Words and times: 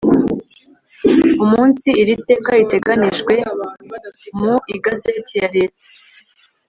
umunsi 1.43 1.87
iri 2.01 2.13
teka 2.27 2.51
ritanganijwe 2.59 3.35
mu 4.41 4.55
igazeti 4.75 5.33
ya 5.41 5.47
leta 5.55 5.85